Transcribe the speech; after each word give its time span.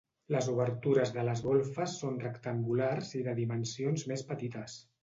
Les 0.35 0.45
obertures 0.53 1.11
de 1.17 1.25
les 1.27 1.43
golfes 1.49 1.95
són 2.01 2.17
rectangulars 2.27 3.17
i 3.21 3.25
de 3.31 3.39
dimensions 3.43 4.09
més 4.15 4.31
petites. 4.35 4.83